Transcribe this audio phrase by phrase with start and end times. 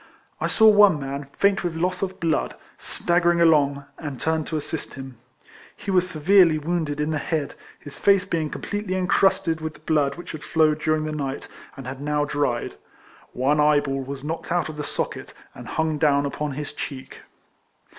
[0.39, 4.95] I saw one man, faint with loss of blood, staggering along, and turned to assist
[4.95, 5.19] him.
[5.77, 10.15] He was severely wounded in the head, his face being completely incrusted mth the blood
[10.15, 12.73] which had flowed during the night, and had now dried.
[13.33, 17.19] One eyeball was knocked out of the socket, and hung down upon his cheek.